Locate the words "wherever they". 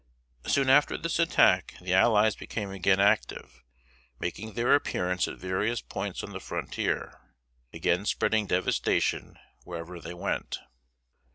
9.63-10.15